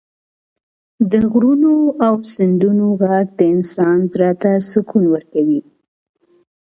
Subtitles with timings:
[1.11, 1.73] د غرونو
[2.05, 5.61] او سیندونو غږ د انسان زړه ته سکون ورکوي.